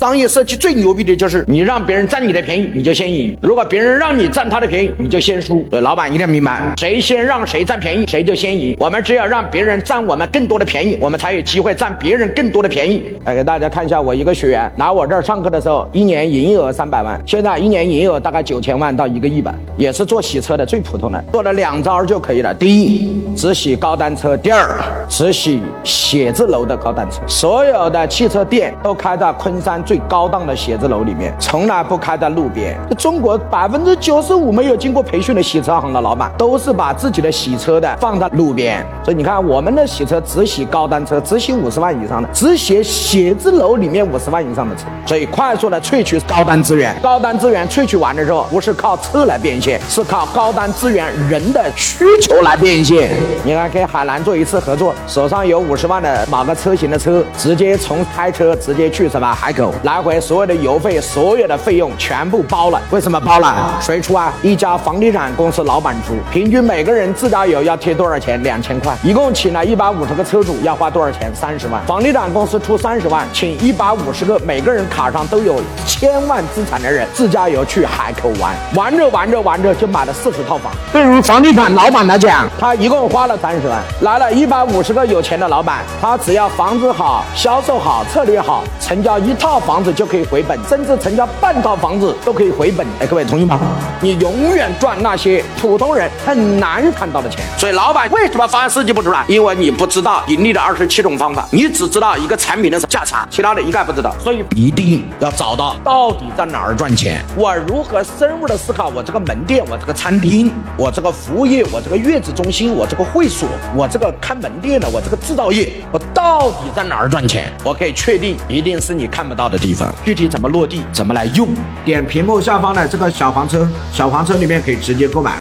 [0.00, 5.60] 商业设计最牛逼的就是你让别人占你的便宜，你就先赢；如果别人让你占他的便宜，你就先输。
[5.70, 8.74] 对，老板一定要明白，谁先让谁占便宜，谁就先赢。
[8.80, 13.14] 我们只有让别人占我们更多的便宜，我们才有机会占别人更多的便宜。
[13.26, 22.54] 来给大家看一下，我一个学员来我这儿上课的时候，一年营业额三百万，现在一年营业额大概九千万到一个亿吧，也是做洗车的最普通的，做了两招就可以了。
[22.54, 24.66] 第一，只洗高端车；第二，
[25.10, 27.20] 只洗写字楼的高端车。
[27.26, 32.78] 所有的汽车店都开在昆山最高档的写字楼里面，从来不开在路边。
[32.96, 38.86] 中国百分之九十五没有经过培训的洗车行的老板，都是把自己的洗车的放在路边。
[39.02, 44.82] 所以你看，我们的洗车只洗高端车，只洗五十万以上的，只洗写字楼里面五十万以上的车。
[45.04, 53.10] 所以快速的萃取高端资源，高端资源萃取完的时候，不是靠车来变现，是靠高端资源人的需求来变现。
[53.42, 62.80] 你看，跟海南做一次合作，手上有五十万的某个车型的车，直接从开车直接去什么海口，来回所有的油费、所有的费用全部包了。
[62.90, 63.78] 为什么包了？
[63.80, 64.32] 谁出啊？
[64.42, 68.42] 一家房地产公司老板出，平均每个人自驾游要贴多少钱？
[68.42, 68.94] 两千块。
[69.02, 71.32] 一共请了一百五十个车主，要花多少钱？
[71.34, 71.82] 三十万。
[71.86, 75.60] 房地产公司出三十万，请一百五十个每个人卡上都有
[76.00, 80.72] 千万资产的人自驾游去海口玩，玩着玩着玩着就买了四十套房。
[80.90, 92.86] 对于房地产老板来讲，他一共花了三十万，来了一百五十个有钱的老板，他只要房子好、销售好、策略好，成交一套房子就可以回本，甚至成交半套房子都可以回本。
[92.98, 93.60] 哎，各位同意吗？
[94.00, 97.44] 你永远赚那些普通人很难看到的钱。
[97.58, 99.22] 所以，老板为什么方案设计不出来？
[99.28, 104.14] 因为你不知道盈利的二十七种方法，你只知道一个产品的价差，其他的一概不知道。
[104.18, 117.52] 所以，一定要找到到底在哪儿赚钱，我如何深入的思考我这个门店，我这个餐厅，我这个服务业，我这个月子中心，我这个会所，我这个开门店的，我这个制造业，我到底在哪儿赚钱？
[117.64, 119.92] 我可以确定，一定是你看不到的地方。
[120.04, 121.48] 具体怎么落地，怎么来用？
[121.84, 125.38] 点屏幕下方的这个小黄车，小黄车里面可以直接购买。